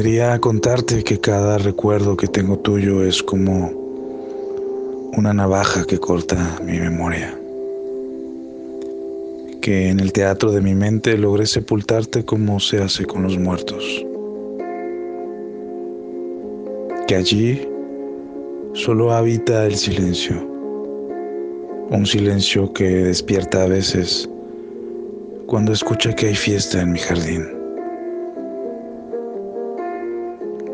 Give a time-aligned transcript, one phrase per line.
[0.00, 3.72] Quería contarte que cada recuerdo que tengo tuyo es como
[5.16, 7.36] una navaja que corta mi memoria.
[9.60, 13.82] Que en el teatro de mi mente logré sepultarte como se hace con los muertos.
[17.08, 17.68] Que allí
[18.74, 20.36] solo habita el silencio.
[21.90, 24.30] Un silencio que despierta a veces
[25.48, 27.57] cuando escucha que hay fiesta en mi jardín.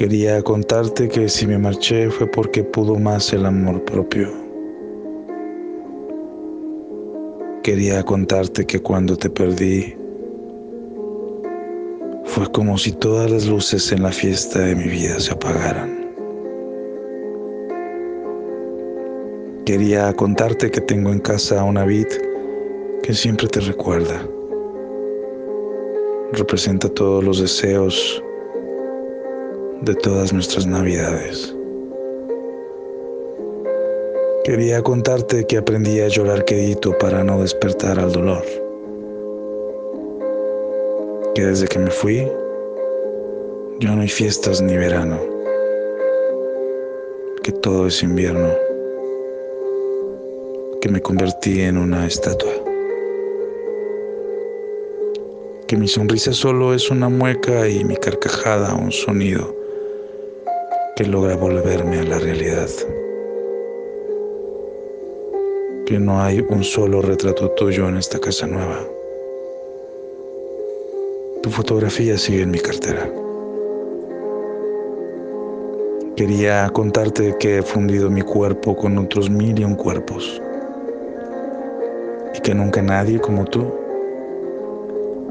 [0.00, 4.30] Quería contarte que si me marché fue porque pudo más el amor propio.
[7.62, 9.94] Quería contarte que cuando te perdí
[12.24, 16.10] fue como si todas las luces en la fiesta de mi vida se apagaran.
[19.66, 22.08] Quería contarte que tengo en casa una vid
[23.02, 24.26] que siempre te recuerda.
[26.32, 28.24] Representa todos los deseos
[29.82, 31.54] de todas nuestras navidades.
[34.44, 38.44] Quería contarte que aprendí a llorar quedito para no despertar al dolor.
[41.34, 42.28] Que desde que me fui,
[43.80, 45.18] ya no hay fiestas ni verano.
[47.42, 48.50] Que todo es invierno.
[50.82, 52.52] Que me convertí en una estatua.
[55.66, 59.59] Que mi sonrisa solo es una mueca y mi carcajada un sonido
[61.00, 62.68] que logra volverme a la realidad.
[65.86, 68.86] Que no hay un solo retrato tuyo en esta casa nueva.
[71.42, 73.10] Tu fotografía sigue en mi cartera.
[76.16, 80.42] Quería contarte que he fundido mi cuerpo con otros mil y un cuerpos
[82.34, 83.72] y que nunca nadie como tú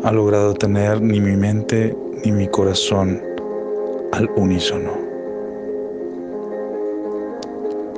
[0.04, 3.22] ha logrado tener ni mi mente ni mi corazón
[4.14, 5.09] al unísono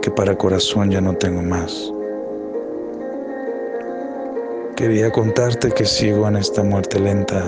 [0.01, 1.93] que para corazón ya no tengo más.
[4.75, 7.43] Quería contarte que sigo en esta muerte lenta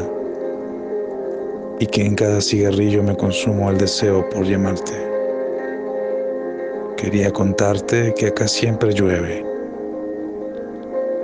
[1.80, 4.94] y que en cada cigarrillo me consumo el deseo por llamarte.
[6.98, 9.44] Quería contarte que acá siempre llueve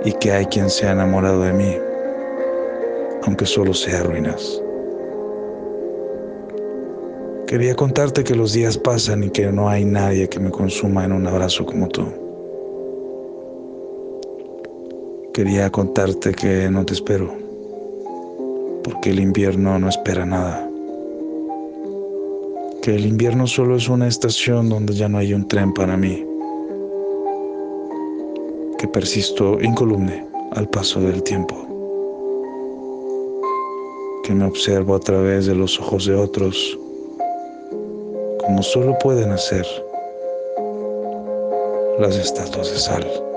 [0.04, 1.78] y que hay quien se ha enamorado de mí,
[3.22, 4.60] aunque solo sea ruinas.
[7.50, 11.10] Quería contarte que los días pasan y que no hay nadie que me consuma en
[11.10, 12.04] un abrazo como tú.
[15.34, 17.34] Quería contarte que no te espero,
[18.84, 20.70] porque el invierno no espera nada.
[22.82, 26.24] Que el invierno solo es una estación donde ya no hay un tren para mí.
[28.78, 31.56] Que persisto incolume al paso del tiempo.
[34.22, 36.78] Que me observo a través de los ojos de otros
[38.50, 39.64] como solo pueden hacer
[42.00, 43.29] las estatuas de sal.